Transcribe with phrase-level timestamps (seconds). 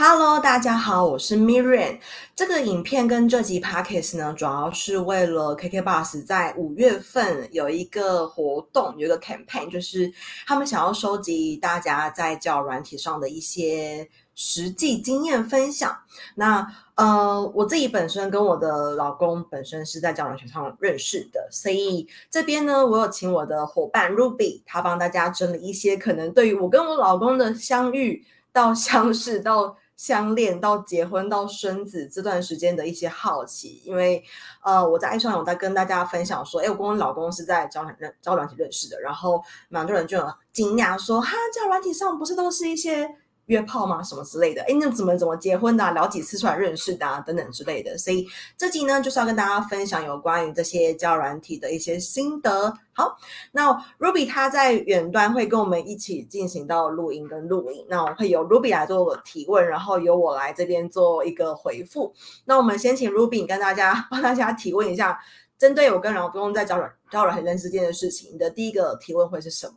[0.00, 1.98] Hello，大家好，我是 Mirian。
[2.36, 10.12] 这个影片跟这集 Podcast 呢，主要是为了 KKBOX 在五月份有一个活动，有一个 campaign，就是
[10.46, 15.98] 他们想要收集大家在教软体上的一些实际经验分享。
[16.36, 29.76] 那呃，我自己本身跟我的老公本身是在教软体上认识的，所以这边呢，我有请我的伙伴 Ruby，他帮大家整理一些可能对于我跟我老公的相遇到相识到。
[29.98, 34.24] 相恋到结婚到生子这段时间的一些好奇，因为
[34.62, 43.16] 呃，我在 IG 上有在跟大家分享说，哎，我跟我老公是在交软交软体认识的，然后蛮多人就很惊讶说，哈，交软体上不是都是一些。
[43.48, 44.02] 约炮吗？
[44.02, 44.62] 什么之类的？
[44.62, 45.92] 哎，那怎么怎么结婚的？
[45.92, 47.20] 聊几次出来认识的啊？
[47.20, 47.96] 等等之类的。
[47.98, 48.26] 所以
[48.56, 52.72] 这集呢，就是要跟大家分享有关于这些交友软体的一些心得。
[52.92, 53.16] 好，
[53.52, 57.86] 那 Ruby 他在远端会跟我们一起进行到录音跟录影。
[57.88, 62.12] 那我会由 Ruby 来做提问，然后由我来这边做一个回复。
[62.44, 65.18] 那我们先请 Ruby 跟大家帮大家提问一下，
[65.56, 69.74] 针对我跟梁不用在交友交友软体认识这件事情，你的第一个提问会是什么？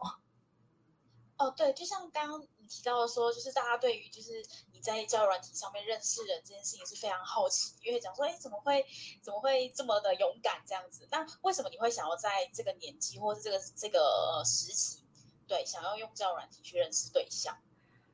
[1.37, 2.43] 哦，对，就像刚刚。
[2.71, 4.41] 提到说，就是大家对于就是
[4.71, 8.85] 你在交友软体上面认识人这件事情是非常好奇，因为讲说，哎，怎么会
[9.21, 11.05] 怎么会这么的勇敢这样子？
[11.11, 15.03] 那为什么你会想要在这个年纪或是这个这个时期，
[15.45, 17.53] 对，想要用交友软体去认识对象？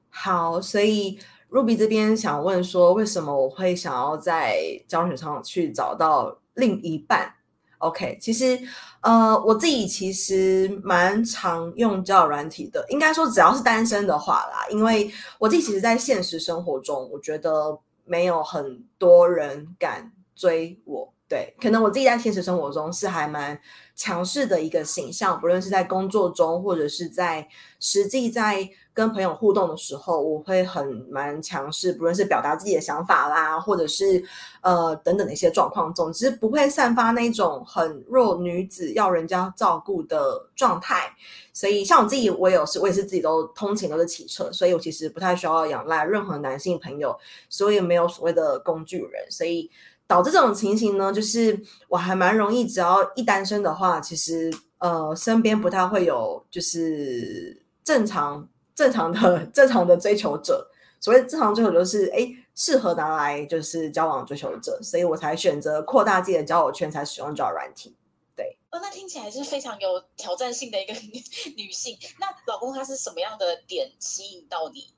[0.09, 1.19] 好，所以
[1.51, 7.36] Ruby 这边想问说，为什么我会想要在交友软上去找到另一半
[7.79, 8.59] ？OK，其实，
[9.01, 21.13] 呃，我自己其实蛮常用交友软体的，应该说只要是单身的话啦，因为我自己其实，在现实生活中，我觉得没有很多人敢追我。
[21.29, 23.59] 对，可能我自己在现实生活中是还蛮
[23.97, 27.45] 强势的一个形象，不论是在工作中，或者是在
[27.81, 34.23] 实际在跟朋友互动的时候，我会很蛮强势，不论是表达自己的想法啦，或者是
[34.61, 41.15] 呃等等的一些状况，总之不会散发那种很弱女子要人家照顾的状态。
[41.53, 47.15] 所以像我自己，我有时我也是自己都通勤都是骑车，所以我其实不太需要仰赖任何男性朋友，
[47.49, 49.69] 所以没有所谓的工具人，所以。
[50.09, 51.59] 导致这种情形呢，就是
[51.89, 60.69] 我还蛮容易，只要一单身的话，其实呃身边不太会有就是正常正常的正常的追求者。
[60.99, 67.95] 所谓正常追求者，就是哎适合拿来就是交往追求者，所以我才选择扩大自己的交友圈，才使用交友软体。
[68.35, 71.21] 对，哦，那听起来是非常有挑战性的一个女
[71.65, 71.97] 女性。
[72.19, 74.93] 那老公他是什么样的点吸引到你？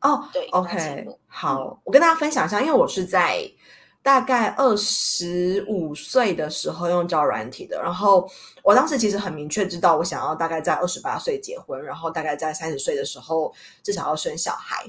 [0.00, 3.50] 哦，对，OK，好，我跟大家分享一下，因为我是在。
[4.06, 8.30] 大概二十五岁的时候用交友软体的，然后
[8.62, 13.52] 我当时其实很明确知道，我想要大概在二十八岁结婚，然后大概在三十岁的时候
[13.82, 14.84] 至少要生小孩，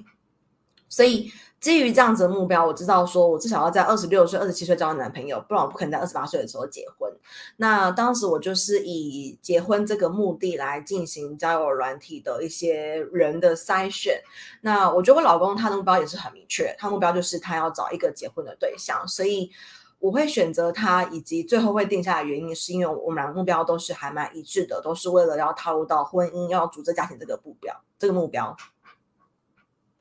[0.88, 1.31] 所以。
[1.59, 7.12] 基于这样子的目标，我知道说，我至少要在二十六岁、二十七岁交男朋友，不然我不可能在二十八岁的时候结婚。
[7.57, 14.22] 那当时我就是以结婚这个目的来进行交友软体的一些人的筛选。
[14.62, 19.50] 那我觉得我老公他的目标也是很明确，他目标就是他要找一个结婚的对象，所以
[19.97, 28.56] 我会选择他，以及最后会定下来的原因，是因为我们两个目标都是还蛮一致的，都是为了要踏入到婚姻、要组织家庭这个目标，这个目标。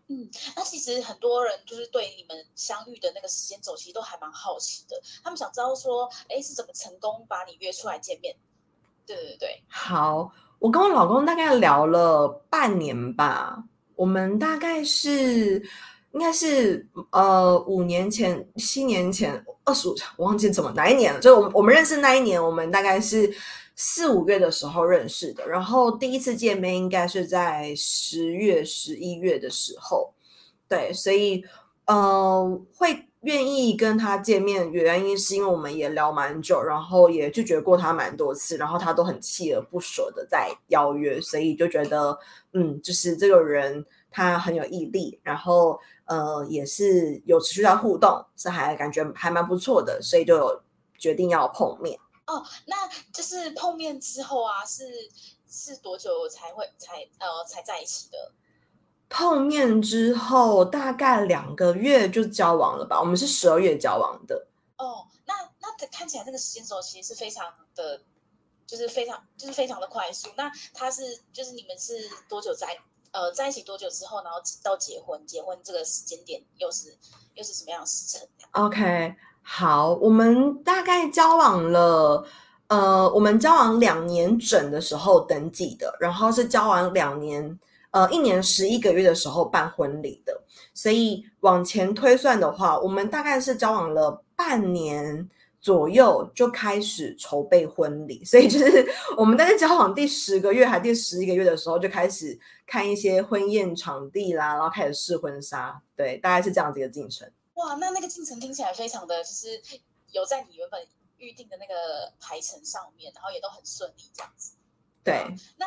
[0.09, 4.97] 嗯，那其实很多人就是对你们相遇的那个时间轴，其实都还蛮好奇的。
[5.25, 8.33] 他们想知道说，哎，是怎么成功把你约出来见面？
[9.05, 9.63] 对对对。
[9.69, 10.31] 好，
[10.61, 13.65] 我跟我老公大概聊了半年吧。
[13.97, 15.61] 我们大概是，
[16.13, 21.19] 应该是呃五年前、七年前、二十五，我忘记怎么哪一年了。
[21.19, 23.35] 就我们我们认识那一年，我们大概是。
[23.77, 30.15] 四五月的时候认识的，然后第一次见面应该是在十月、十一月的时候，
[30.67, 31.45] 对，所以
[31.85, 42.19] 呃会愿意跟他见面，原因是因为我们也聊蛮久，然后也拒绝过他蛮多次，然后他都很锲而不舍的在邀约，所以就觉得
[42.55, 50.63] 嗯，就是这个人他很有毅力，然后呃也是有持续在互动，是还感觉还蛮不错的，所以就有
[50.97, 51.99] 决定要碰面。
[52.27, 54.85] 哦，那就是碰面之后啊，是
[55.49, 58.33] 是多久才会才呃才在一起的？
[59.09, 63.01] 碰面之后大概两个月就交往了吧？
[63.01, 64.49] 我们是十二月交往的。
[64.79, 68.03] 哦，那那看起来这个时间轴其实是非常的，
[68.67, 70.29] 就是非常就是非常的快速。
[70.37, 71.95] 那他是就是你们是
[72.29, 72.77] 多久在
[73.13, 75.25] 呃在一起多久之后，然后到结婚？
[75.25, 76.99] 结婚这个时间点又是
[77.35, 79.15] 又是什么样的时辰？OK。
[79.49, 82.27] 好，我们大概交往了，
[82.67, 87.59] 呃，我们交往两年整的时候登记的，然后是交往两年，
[87.93, 90.39] 呃一年十一个月的时候办婚礼的，
[90.75, 95.27] 所以往前推算的话，我们大概是交往了半年
[95.61, 98.85] 左右就开始筹备婚礼，所以就是
[99.17, 107.27] 我们在交往第十个月还第十一个月的时候就开始看一些婚宴场地啦，然后开始试婚纱，对，大概是这样子一个进程。
[107.57, 109.61] 哇，那那个进程听起来非常的就是
[110.13, 110.87] 有在你原本
[111.17, 114.53] 预定的那个排程上面，然后也都很顺利这样子。
[115.03, 115.27] 对，
[115.57, 115.67] 那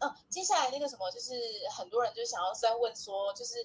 [0.00, 1.32] 呃，接下来那个什么，就是
[1.70, 3.64] 很多人就想要再问说，就是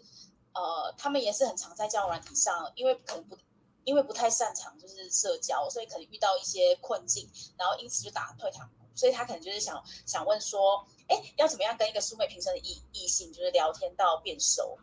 [0.54, 3.38] 呃，他们也是很常在交友软体上，因为可能不
[3.86, 14.78] 因为不太擅长就是社交，所以可能遇到一些困境，然后因此就打退堂鼓，所以他可能就是想想问说，哎，要怎么样跟一个素昧平生的异异性就是聊天到变熟？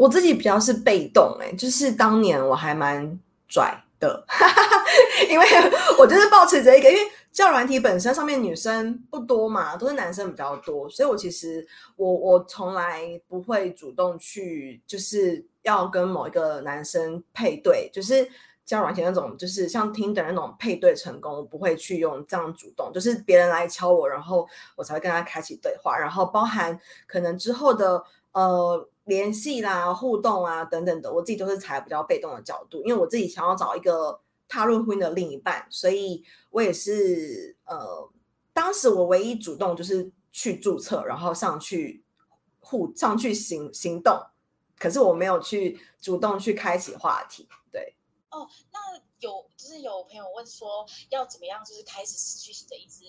[0.00, 4.24] 我自己比较是被动哎、就是当年我还蛮拽的，
[5.28, 5.46] 因为
[5.98, 11.66] 我就是抱持着一个，因为教软体本身上面女生不多嘛，都是男生比较多，所以我其实
[11.96, 18.26] 我我从来不会主动去，就是要跟某一个男生配对，就是
[18.64, 28.02] 教软体那种，就是像 Tinder 那种配对成功，我不会去用这样主动，就是别人来敲我，然后我才会跟他开启对话，然后包含可能之后的
[28.32, 28.88] 呃。
[29.10, 38.08] 联系啦、互动啊等等的，我自己都是采比较被动的角度，因为我自己想要找一个踏入婚姻的另一半，所以我也是呃，
[38.52, 42.04] 当时我唯一主动就是去注册，然后上去
[42.60, 44.24] 互上去行行动，
[44.78, 47.48] 可是我没有去主动去开启话题。
[47.72, 47.96] 对，
[48.30, 48.78] 哦，那
[49.18, 53.04] 有就是有朋友问说要怎么样，就是开始持续性的一直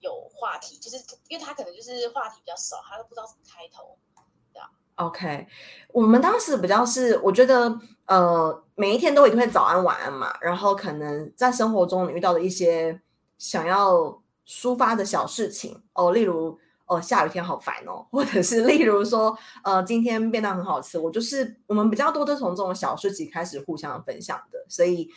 [0.00, 0.96] 有话题，就是
[1.28, 3.96] 因为他可能就是话题比较少，他都不知道怎么开头。
[4.96, 5.46] OK，
[5.92, 13.00] 我们当时比较是，我觉得，呃，每一天都一定会早安晚安嘛，然后可能在生活中你遇到的一些
[13.38, 25.10] 想要抒发的小事情哦，例如，哦，下雨天好烦哦，或者是例如说，呃，今天便当很好吃，我就是我们比较多都从这种小事情开始互相分享的，所以。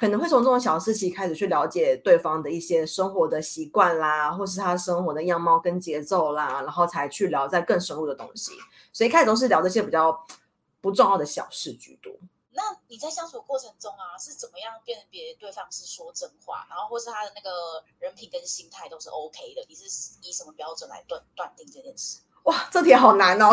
[0.00, 8.52] 可能会从这种小事情开始去了解对方的一些生活的习惯啦，或是他生活的样貌跟节奏啦，然后才去聊在更深入的东西。
[8.94, 10.26] 所以一开始都是聊这些比较
[10.80, 12.10] 不重要的小事居多。
[12.52, 19.62] 那你在相处的过程中啊，是怎么样辨别对方是说真话，然后或是他的那个人品跟心态都是 OK 的？
[19.68, 19.84] 你是
[20.22, 22.20] 以什么标准来断断定这件事？
[22.44, 23.52] 哇，这题好难哦。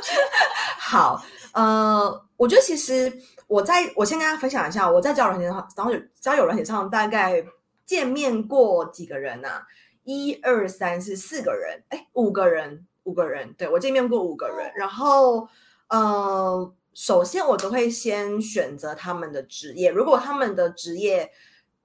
[0.80, 1.22] 好，
[1.52, 3.22] 呃，我觉得其实。
[3.46, 7.44] 我在我先跟大家分享一下，我在交友软件上，然后交友软件上大概
[7.84, 9.66] 见面过几个人啊？
[10.04, 14.72] 一二三四四个人，哎，五个人，五个人，对，我见面过五个人。
[14.76, 15.48] 然后，
[15.88, 21.30] 呃，首先我都会先选择他们的职业，如果他们的职业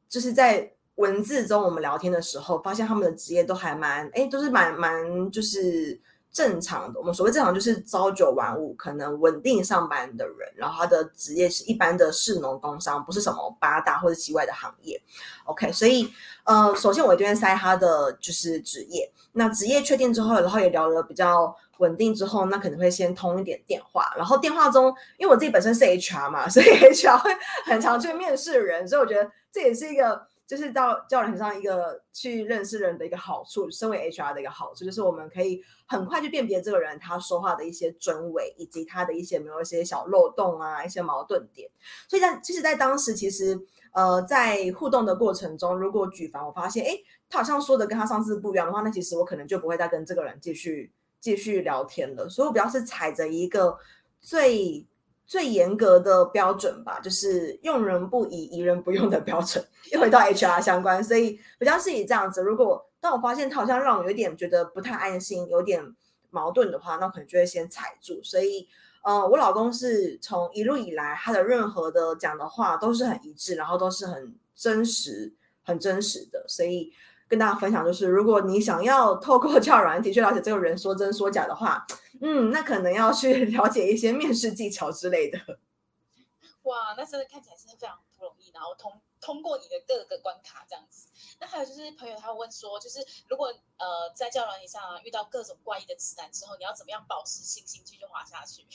[0.07, 5.99] 就是在文字中我们聊天的时候，发现他们的职业都还蛮，哎，都是蛮蛮就是。
[6.31, 15.01] 正常的，我们所谓正常就是朝九晚五，可能稳定上班的人，然后他的职业是一般的士农工商，不是什么八大或者奇怪的行业。
[15.45, 16.07] OK，所以
[16.43, 19.11] 呃，首先我一定会筛他的就是职业。
[19.31, 24.13] 那职业确定之后，然后也聊了比较稳定之后，那可能会先通一点电话。
[24.15, 27.31] 然后电话中，因为我自己本身是 HR 嘛，所以 HR 会
[27.65, 30.28] 很常去面试人，所以我觉得这也是一个。
[30.49, 41.69] 就是到教人上一个去认识人的一个好处，身为 HR 的一个好处，就是我们可以很快去辨别这个人他说话的一些真伪，以及他的一些没有一些小漏洞啊，一些矛盾点。
[42.07, 43.59] 所以在其实，在当时其实
[43.91, 46.97] 呃，在互动的过程中，如果举凡我发现，哎，
[47.29, 52.27] 他好像说的跟他上次不一样的话，那其实我可能就不会再跟这个人继续继续聊天了。
[52.27, 53.77] 所以我比较是踩着一个
[54.19, 54.83] 最。
[55.29, 62.41] 最严格的标准吧，就是用人不疑，疑人不用的标准，又回到 HR 相关，所以比较是以这样子。
[62.41, 65.95] 如果当我发现他好像让我有点觉得不太安心，有点
[66.31, 68.19] 矛盾的话，那可能就会先踩住。
[68.23, 68.67] 所以，
[69.03, 75.31] 呃，我老公是从一路以来他的任何的讲的话都是很一致，然后都是很真实、
[75.63, 76.91] 很真实的，所以。
[77.29, 81.85] 跟大家分享，就是如果你想要透过交友软体去了解这个人说真说假的话，
[82.19, 85.39] 嗯，那可能要去 了解一些面试技巧之类的。
[86.63, 91.07] 哇，那真的看起来真的非常不容易，然后通通过你的各个关卡这样子。
[91.39, 98.65] 那还有就是朋友他会问说，就是如果呃在交友软体上遇到各种怪异的直男之后，你要怎么样保持信心继续滑下去？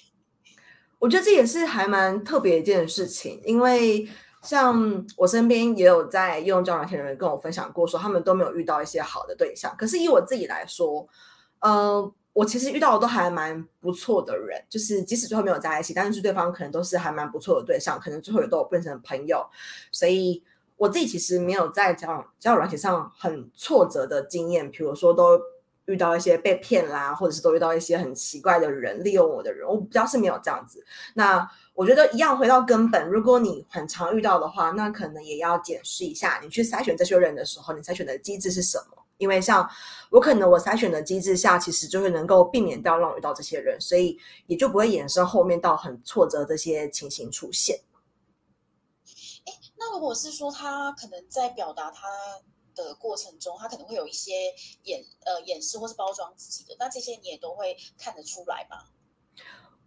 [1.00, 4.08] 我觉得这也是还蛮特别一件事情，因为。
[4.44, 9.74] 像我身边也有在用交友软体的人跟我分享过，说他们都没有遇到一些好的对象。
[9.76, 11.08] 可是以我自己来说，
[11.60, 19.44] 呃，我其实遇到的都还蛮不错的人，就是即使最后没有在一起，但是对方可能都是还蛮不错的对象，可能最后也都变成朋友。
[19.90, 20.42] 所以
[20.76, 25.40] 我自己其实没有在交交友软体上很挫折的经验，比如说都
[25.86, 30.84] 遇到一些被骗啦，或者是都遇到一些很奇怪的人利用我的人，我比较是没有这样子。
[31.14, 39.04] 那我觉得一样回到根本，如果你很常遇到的话，那可能也要检视一下，你去筛选这些人的时候，你筛选的机制是什么？
[39.18, 39.68] 因为像
[40.10, 47.80] 我可能我筛选的机制下，其实就是能够避免掉让我遇到这些人，所以也就不会衍生后面到很挫折这些情形出现。
[49.76, 52.08] 那如果是说他可能在表达他。
[52.74, 54.32] 的过程中，他可能会有一些
[54.82, 58.78] 掩呃掩饰或是包装自己的，那这些你也都会看得出来吗？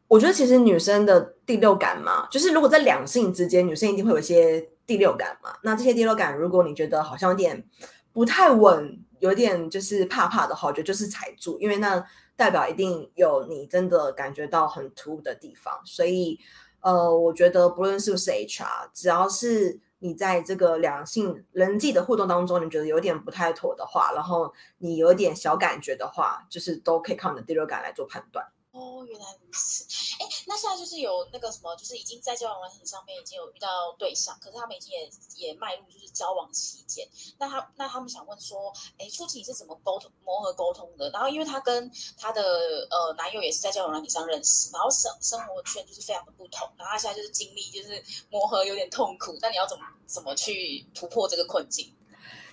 [0.08, 5.58] 我觉得其实女生的第六感嘛，就是如果在两性之间，女生一定会有一些第六感嘛。
[5.64, 7.70] 那这些第六感，如果你觉得好像有点
[8.14, 12.02] 不太稳，有点就是怕怕的话，我觉得就是踩住，因为那
[12.36, 15.82] 代表一定有你真的感觉到很突兀的地方。
[15.86, 16.40] 所以
[16.80, 19.82] 呃，我觉得不论是不是 HR，只要是。
[20.00, 28.46] 你在这个两性人际的互动当中，你觉得有点不太妥的话，然后你有点小感觉的话，就是都可以靠你的第六感来做判断。
[28.78, 29.84] 哦，原来如此。
[30.20, 37.08] 哎，那现在就是有那个什么，就是已经在交往软体上面已经有遇到对象，可是他们已经也也迈入就是交往期间。
[37.40, 41.10] 那他那他们想问说，哎，初期你是怎么沟通磨合沟通的？
[41.10, 46.70] 然后因为他跟他的呃男友也是在交往软体上认识，然后生生活圈就是非常的不同。
[46.78, 51.92] 然后他现在就是经历就是磨合有点痛苦，那你要怎么怎么去突破这个困境？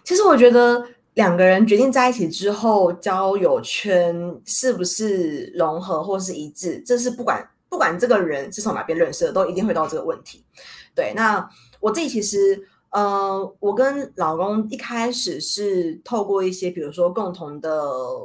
[0.05, 0.83] 其实我觉得。
[1.15, 10.45] 两个人决定在一起之后，交友圈是不是融合或是一致，这是不管不管这个人是从哪边认识的，都一定会到这个问题。
[10.93, 17.71] 对，那我自己其实，呃，我跟老公一开始是透过一些，比如说共同的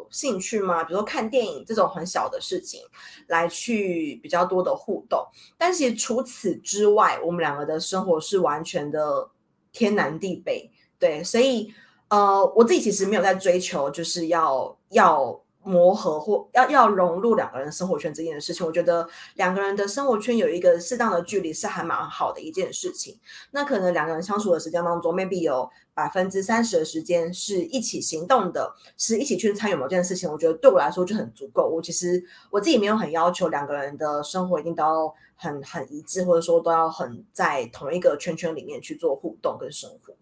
[0.09, 2.81] 兴趣嘛，比如说看电影这种很小的事情，
[3.27, 5.23] 来去比较多的互动。
[5.59, 9.29] 但是除此之外，我们两个的生活是完全的
[9.71, 10.71] 天南地北。
[10.97, 11.71] 对，所以。
[12.09, 18.65] 呃，我自己其实没有在追求，就是要要磨合或要要融入两个人生活圈这件事情。
[18.65, 23.19] 我觉得两个人的生活圈有一个适当的距离是还蛮好的一件事情。
[23.51, 30.31] 那可能两个人相处的时间当中，maybe 有百分之三十的时间是一起行动的，是一起去参与某件事情。
[30.31, 31.69] 我觉得对我来说就很足够。
[31.69, 40.15] 我其实我自己没有很要求两个人的生活一定都要很很一致，或者说都要很在同一个圈圈里面去做互动跟生活。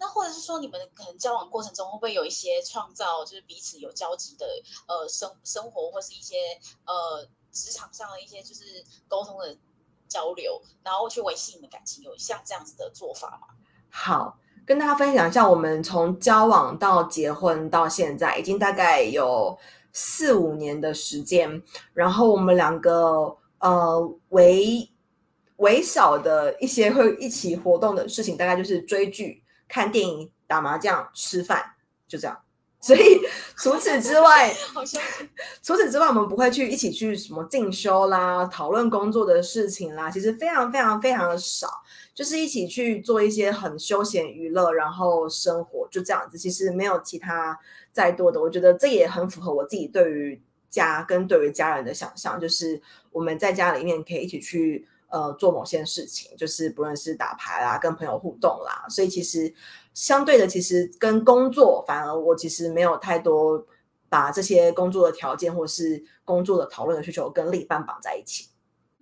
[0.00, 4.46] 那或者是说，你们可能交往过程中会不会有一些创造，就是彼此有交集的
[4.88, 6.36] 呃生生活，或是一些
[6.86, 9.54] 呃职场上的一些就是沟通的
[10.08, 13.48] 交流，然后去维系你们感情，有像这样子的做法吗？
[13.90, 19.58] 好，跟大家分享一下，我们从交往到结婚到现在，已经大概有
[19.92, 21.62] 四五年的时间。
[21.92, 24.90] 然后我们两个呃微
[25.56, 29.44] 微小的一些会一起活动的事情，大概就是追剧。
[29.70, 31.74] 看电影、打麻将、吃饭，
[32.08, 32.36] 就这样。
[32.82, 33.20] 所以
[33.56, 34.50] 除此之外，
[35.62, 40.10] 除此之外，我们不会去一起去什么进修啦、讨论工作的事情啦。
[40.10, 41.68] 其实非常非常非常的少，
[42.14, 46.38] 就是一起去做一些很休闲娱乐，然后生活就这样子。
[46.38, 47.58] 其实没有其他
[47.92, 48.40] 再多的。
[48.40, 52.80] 我觉得这也很符合我自己对于家跟对于家人的想象，就是
[53.12, 54.88] 我们在家里面可以一起去。
[55.10, 59.52] 呃，做某些事情，就是不论是打牌啦，跟朋友互动啦，所以其实
[59.92, 63.66] 相对的，其实跟工作，反而我其实没有太多
[64.08, 68.50] 把这些工作的条件或是工作的讨论的需求跟另一半绑在一起。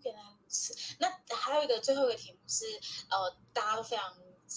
[0.03, 0.75] 原来如此。
[0.99, 2.65] 那还有一个最后一个题目是，
[3.11, 4.07] 呃，大家都非常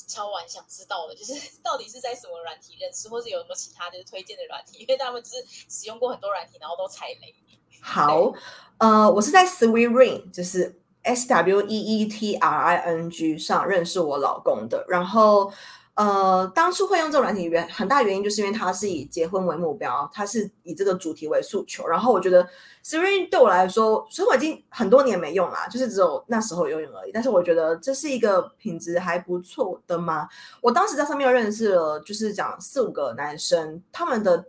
[0.07, 4.77] 超玩想知道的，就是 到底是在什么软体认识，或者有什么其他就是推荐的软体？
[4.79, 7.35] 因为他们就是使用过很多软体，然后都踩雷。
[7.81, 8.31] 好，
[8.77, 10.80] 呃，我是在 Sweet Ring，就是。
[11.03, 15.51] S W E E T R I N G 上认识我老公的，然后
[15.95, 21.85] 呃，当初会用这个软体原很大原因就是因为他是以结婚为目标，他是以这个主题为诉求。
[21.85, 22.47] 然后我觉得
[22.83, 27.11] Siri 对我来说，所以我已经很多年没用啦，就是只有那时候有用而已。
[27.11, 30.27] 但是我觉得这是一个品质还不错的嘛。
[30.61, 34.43] 我当时在上面又认识了，就是讲四五个男生，他们的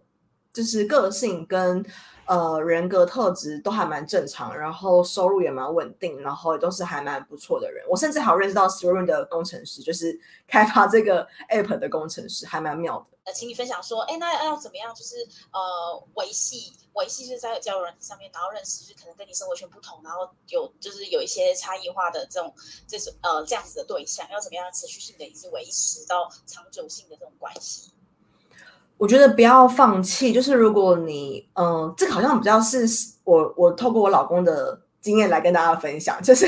[0.52, 1.84] 就是个性跟。
[2.24, 7.84] 呃，人格特质都还蛮正常，然后收入也蛮稳定，然后也都是还蛮不错的人。
[7.88, 13.18] 我甚至还认识到 Siri 的工程师，就是 开发这个 App 的工程师，还蛮妙的。
[13.24, 14.94] 呃，请你分享说，哎，那要怎么样？
[14.94, 15.16] 就是
[15.52, 22.54] 呃，维系维系就是在交友软体上面，然后认识，就是可能跟你生活圈不同，然后有就是有一些差异化的这种
[22.86, 27.90] 这种呃这样子的对象，要怎么样持续性的一直维持到长久性的这种关系？
[29.02, 32.86] 我觉得不要放弃，就是如果你，嗯、这个好像比较是
[33.24, 36.46] 我我透过我老公的经验来跟大家分享， 就是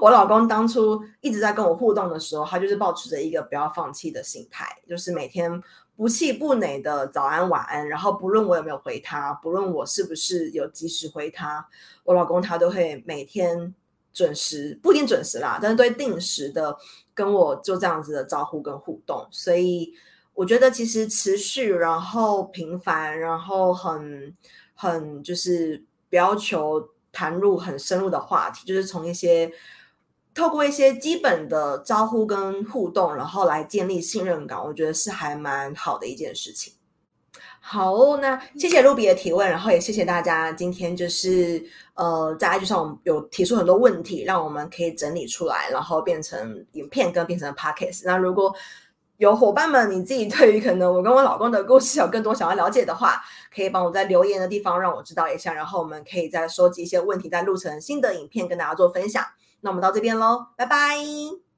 [0.00, 5.62] 我老公当初一直在跟我互动的时候，他就是保持着一个不要放弃的心态，就是每天
[5.94, 11.68] 不气不馁的早安晚安，然后不论我有没有回他，不论我是不是有及时回他，
[12.04, 13.74] 我老公他都会每天
[14.14, 16.74] 准时，不一定准时啦，但是都会定时的
[17.12, 19.92] 跟我做这样子的招呼跟互动，所以
[20.40, 24.34] 我觉得其实持续，然后频繁，然后很
[24.74, 26.82] 很就是不要求
[27.12, 29.52] 谈入很深入的话题，就是从一些。
[30.32, 36.72] 透过一些基本的招呼跟互动，然后来建立信任感，我觉得是还蛮好的一件事情。
[37.58, 41.62] 好，那谢谢露比的提问，然后也谢谢大家今天就是
[41.94, 48.02] 呃在 IG 上有提出很多问题，让我们可以整理出来，然后变成影片跟变成 Podcast。
[48.04, 48.54] 那如果
[49.20, 53.22] 有伙伴们你自己对于可能我跟我老公的故事有更多想要了解的话，
[53.54, 59.22] 可以帮我在留言的地方让我知道一下，然后我们可以再收集一些问题，再录成新的影片跟大家做分享。
[59.60, 61.49] 那我们到这边喽，拜拜。